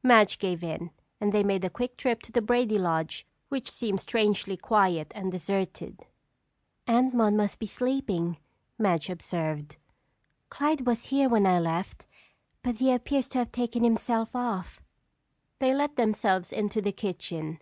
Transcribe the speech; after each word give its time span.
Madge 0.00 0.38
gave 0.38 0.62
in 0.62 0.92
and 1.20 1.32
they 1.32 1.42
made 1.42 1.64
a 1.64 1.68
quick 1.68 1.96
trip 1.96 2.22
to 2.22 2.30
the 2.30 2.40
Brady 2.40 2.78
lodge 2.78 3.26
which 3.48 3.68
seemed 3.68 4.00
strangely 4.00 4.56
quiet 4.56 5.10
and 5.12 5.32
deserted. 5.32 6.06
"Aunt 6.86 7.14
Maude 7.14 7.34
must 7.34 7.58
be 7.58 7.66
sleeping," 7.66 8.36
Madge 8.78 9.10
observed. 9.10 9.78
"Clyde 10.50 10.86
was 10.86 11.06
here 11.06 11.28
when 11.28 11.46
I 11.46 11.58
left 11.58 12.06
but 12.62 12.76
he 12.76 12.92
appears 12.92 13.28
to 13.30 13.38
have 13.38 13.50
taken 13.50 13.82
himself 13.82 14.36
off." 14.36 14.80
They 15.58 15.74
let 15.74 15.96
themselves 15.96 16.52
into 16.52 16.80
the 16.80 16.92
kitchen. 16.92 17.60